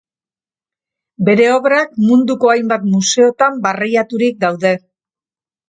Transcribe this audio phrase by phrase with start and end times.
[1.27, 4.77] Bere obrak munduko hainbat museotan barreiaturik daude.